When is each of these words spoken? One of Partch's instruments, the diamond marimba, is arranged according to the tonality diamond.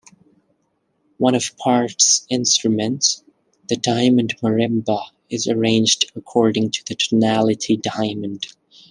One 1.19 1.35
of 1.35 1.55
Partch's 1.57 2.25
instruments, 2.27 3.23
the 3.69 3.75
diamond 3.75 4.33
marimba, 4.41 4.99
is 5.29 5.45
arranged 5.47 6.11
according 6.15 6.71
to 6.71 6.83
the 6.87 6.95
tonality 6.95 7.77
diamond. 7.77 8.47